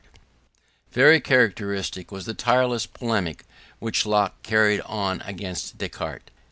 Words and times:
_Very 0.93 1.21
characteristic 1.21 2.11
was 2.11 2.25
the 2.25 2.33
tireless 2.33 2.87
polemic 2.87 3.45
which 3.77 4.03
Locke 4.03 4.41
carried 4.41 4.81
on 4.87 5.21
against 5.21 5.77
Descartes. 5.77 6.31